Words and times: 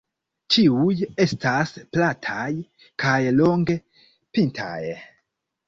Ĉiuj 0.53 0.95
estas 1.25 1.73
plataj 1.97 2.47
kaj 3.05 3.21
longe 3.43 3.79
pintaj. 4.35 4.83